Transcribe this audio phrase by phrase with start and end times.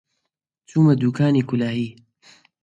[0.67, 1.89] چوومە دووکانی کولاهی